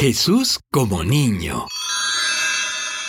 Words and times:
Jesús 0.00 0.60
como 0.72 1.04
niño. 1.04 1.66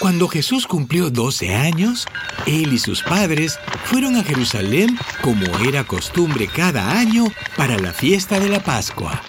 Cuando 0.01 0.27
Jesús 0.27 0.67
cumplió 0.67 1.09
12 1.09 1.55
años, 1.55 2.05
él 2.45 2.73
y 2.73 2.79
sus 2.79 3.01
padres 3.01 3.57
fueron 3.85 4.17
a 4.17 4.25
Jerusalén 4.25 4.97
como 5.21 5.45
era 5.59 5.87
costumbre 5.87 6.49
cada 6.53 6.99
año 6.99 7.27
para 7.55 7.77
la 7.77 7.93
fiesta 7.93 8.41
de 8.41 8.49
la 8.49 8.61
Pascua. 8.61 9.23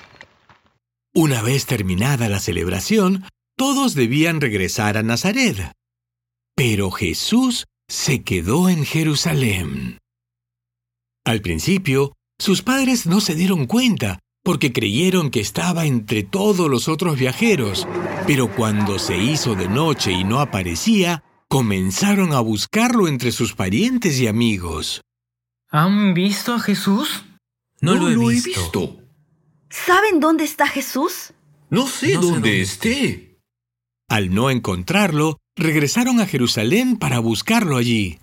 Una 1.15 1.41
vez 1.41 1.67
terminada 1.67 2.29
la 2.29 2.41
celebración, 2.41 3.27
todos 3.57 3.95
debían 3.95 4.41
regresar 4.41 4.99
a 4.99 5.05
Nazaret. 5.05 5.71
Pero 6.57 6.91
Jesús 6.91 7.69
se 7.87 8.25
quedó 8.25 8.71
en 8.71 8.85
Jerusalén. 8.85 9.99
Al 11.25 11.41
principio, 11.43 12.17
sus 12.41 12.63
padres 12.63 13.07
no 13.07 13.21
se 13.21 13.37
dieron 13.37 13.67
cuenta 13.67 14.19
porque 14.43 14.73
creyeron 14.73 15.31
que 15.31 15.41
estaba 15.41 15.87
entre 15.87 16.23
todos 16.23 16.69
los 16.69 16.89
otros 16.89 17.19
viajeros, 17.19 17.87
pero 18.27 18.55
cuando 18.55 18.99
se 18.99 19.17
hizo 19.19 19.55
de 19.55 19.69
noche 19.69 20.13
y 20.13 20.25
no 20.25 20.41
aparecía, 20.41 21.23
comenzaron 21.49 22.33
a 22.33 22.41
buscarlo 22.41 23.09
entre 23.09 23.31
sus 23.31 23.55
parientes 23.55 24.19
y 24.21 24.27
amigos. 24.27 25.03
¿Han 25.71 26.15
visto 26.15 26.55
a 26.55 26.61
Jesús? 26.61 27.25
No, 27.81 27.95
lo, 27.95 28.11
he, 28.11 28.17
visto. 28.17 28.99
¿Saben 29.71 30.21
dónde 30.21 30.45
está 30.45 30.67
Jesús? 30.67 31.33
No 31.71 31.87
sé, 31.87 32.15
dónde, 32.15 32.61
esté. 32.61 33.41
Al 34.09 34.35
no 34.35 34.51
encontrarlo, 34.51 35.39
regresaron 35.57 36.21
a 36.21 36.27
Jerusalén 36.27 36.97
para 36.97 37.19
buscarlo 37.19 37.77
allí. 37.77 38.19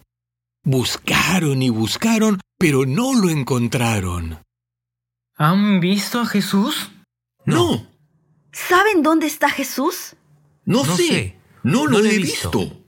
Buscaron 0.64 1.62
y 1.62 1.70
buscaron, 1.70 2.40
pero 2.58 2.86
no 2.86 3.14
lo 3.14 3.30
encontraron. 3.30 4.40
¿Han 5.42 5.80
visto 5.80 6.20
a 6.20 6.26
Jesús? 6.26 6.92
No. 7.46 7.88
¿Saben 8.52 9.02
dónde 9.02 9.26
está 9.26 9.50
Jesús? 9.50 10.18
No, 10.66 10.84
sé. 10.84 11.38
No 11.64 11.88
lo 11.88 12.04
he 12.04 12.18
visto. 12.18 12.84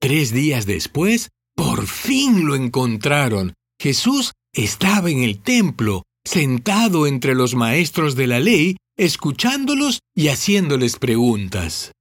Tres 0.00 0.32
días 0.32 0.64
después, 0.64 1.28
por 1.54 1.86
fin 1.86 2.46
lo 2.46 2.54
encontraron. 2.54 3.52
Jesús 3.78 4.32
estaba 4.54 5.10
en 5.10 5.22
el 5.22 5.42
templo, 5.42 6.04
sentado 6.24 7.06
entre 7.06 7.34
los 7.34 7.54
maestros 7.54 8.16
de 8.16 8.26
la 8.26 8.40
ley, 8.40 8.78
escuchándolos 8.96 10.00
y 10.16 10.28
haciéndoles 10.28 10.96
preguntas. 10.96 11.92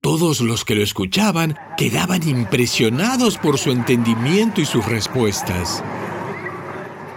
Todos 0.00 0.40
los 0.40 0.64
que 0.64 0.76
lo 0.76 0.82
escuchaban 0.82 1.58
quedaban 1.76 2.26
impresionados 2.26 3.36
por 3.36 3.58
su 3.58 3.70
entendimiento 3.70 4.62
y 4.62 4.64
sus 4.64 4.86
respuestas. 4.86 5.84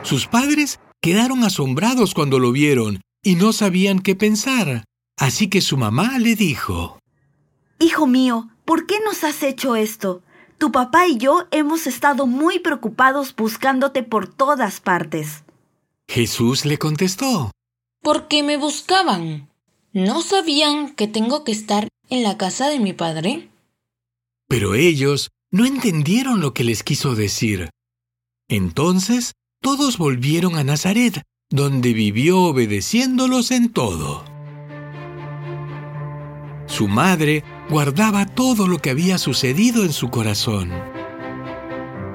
Sus 0.03 0.27
padres 0.27 0.79
quedaron 1.01 1.43
asombrados 1.43 2.13
cuando 2.13 2.39
lo 2.39 2.51
vieron 2.51 3.01
y 3.23 3.35
no 3.35 3.53
sabían 3.53 3.99
qué 3.99 4.15
pensar. 4.15 4.83
Así 5.17 5.47
que 5.47 5.61
su 5.61 5.77
mamá 5.77 6.17
le 6.17 6.35
dijo, 6.35 6.99
Hijo 7.79 8.07
mío, 8.07 8.49
¿por 8.65 8.87
qué 8.87 8.99
nos 9.05 9.23
has 9.23 9.43
hecho 9.43 9.75
esto? 9.75 10.23
Tu 10.57 10.71
papá 10.71 11.07
y 11.07 11.17
yo 11.17 11.47
hemos 11.51 11.87
estado 11.87 12.27
muy 12.27 12.59
preocupados 12.59 13.35
buscándote 13.35 14.03
por 14.03 14.27
todas 14.27 14.79
partes. 14.79 15.43
Jesús 16.07 16.65
le 16.65 16.77
contestó, 16.77 17.51
¿Por 18.01 18.27
qué 18.27 18.43
me 18.43 18.57
buscaban? 18.57 19.49
¿No 19.93 20.21
sabían 20.21 20.95
que 20.95 21.07
tengo 21.07 21.43
que 21.43 21.51
estar 21.51 21.87
en 22.09 22.23
la 22.23 22.37
casa 22.37 22.69
de 22.69 22.79
mi 22.79 22.93
padre? 22.93 23.49
Pero 24.47 24.73
ellos 24.73 25.29
no 25.51 25.65
entendieron 25.65 26.41
lo 26.41 26.53
que 26.53 26.63
les 26.63 26.83
quiso 26.83 27.13
decir. 27.13 27.69
Entonces 28.47 29.33
todos 29.61 29.99
volvieron 29.99 30.57
a 30.57 30.63
Nazaret, 30.63 31.21
donde 31.51 31.93
vivió 31.93 32.39
obedeciéndolos 32.39 33.51
en 33.51 33.69
todo. 33.69 34.25
Su 36.65 36.87
madre 36.87 37.43
guardaba 37.69 38.25
todo 38.25 38.67
lo 38.67 38.79
que 38.79 38.89
había 38.89 39.17
sucedido 39.17 39.83
en 39.83 39.93
su 39.93 40.09
corazón. 40.09 40.71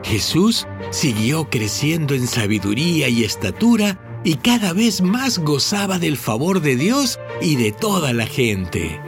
Jesús 0.03 0.67
siguió 0.91 1.49
creciendo 1.49 2.15
en 2.15 2.27
sabiduría 2.27 3.09
y 3.09 3.23
estatura 3.25 4.21
y 4.25 4.37
cada 4.37 4.73
vez 4.73 5.01
más 5.01 5.39
gozaba 5.39 5.99
del 5.99 6.17
favor 6.17 6.61
de 6.61 6.77
Dios 6.77 7.19
y 7.41 7.57
de 7.57 7.71
toda 7.71 8.13
la 8.13 8.27
gente. 8.27 9.01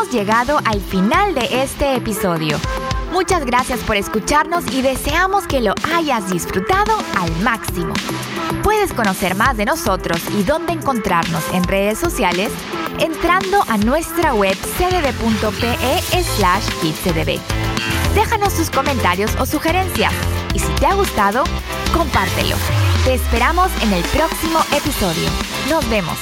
Hemos 0.00 0.14
llegado 0.14 0.58
al 0.64 0.80
final 0.80 1.34
de 1.34 1.62
este 1.62 1.94
episodio. 1.94 2.58
Muchas 3.12 3.44
gracias 3.44 3.80
por 3.80 3.96
escucharnos 3.96 4.64
y 4.72 4.80
deseamos 4.80 5.46
que 5.46 5.60
lo 5.60 5.74
hayas 5.94 6.30
disfrutado 6.30 6.96
al 7.18 7.30
máximo. 7.42 7.92
Puedes 8.62 8.94
conocer 8.94 9.34
más 9.34 9.58
de 9.58 9.66
nosotros 9.66 10.18
y 10.38 10.42
dónde 10.42 10.72
encontrarnos 10.72 11.44
en 11.52 11.64
redes 11.64 11.98
sociales 11.98 12.50
entrando 12.98 13.62
a 13.68 13.76
nuestra 13.76 14.32
web 14.32 14.56
cdb.pe 14.78 15.76
slash 16.22 16.66
kidscdb. 16.80 17.38
Déjanos 18.14 18.54
tus 18.54 18.70
comentarios 18.70 19.36
o 19.38 19.44
sugerencias 19.44 20.14
y 20.54 20.60
si 20.60 20.72
te 20.76 20.86
ha 20.86 20.94
gustado, 20.94 21.44
compártelo. 21.92 22.56
Te 23.04 23.12
esperamos 23.12 23.70
en 23.82 23.92
el 23.92 24.02
próximo 24.04 24.60
episodio. 24.74 25.28
Nos 25.68 25.86
vemos. 25.90 26.16